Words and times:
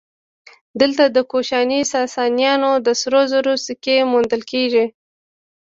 دلته 0.81 1.03
د 1.07 1.17
کوشاني 1.31 1.81
ساسانیانو 1.93 2.71
د 2.85 2.87
سرو 3.01 3.21
زرو 3.31 3.55
سکې 3.65 3.95
موندل 4.11 4.41
کېږي 4.51 4.85